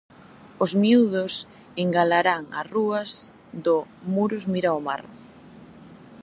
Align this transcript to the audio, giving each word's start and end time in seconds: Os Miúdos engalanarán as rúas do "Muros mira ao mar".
Os 0.63 0.71
Miúdos 0.81 1.33
engalanarán 1.83 2.43
as 2.59 2.65
rúas 2.75 3.09
do 3.65 3.77
"Muros 4.13 4.43
mira 4.53 4.69
ao 4.71 4.79
mar". 4.87 5.01